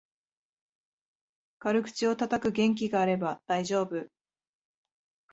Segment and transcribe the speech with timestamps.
[1.59, 4.07] 軽口をたたく元気があれば大丈夫